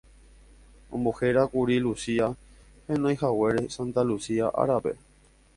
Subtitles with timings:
[0.97, 2.27] Ombohérakuri Lucía,
[2.87, 4.95] heñoihaguére Santa Lucía árape.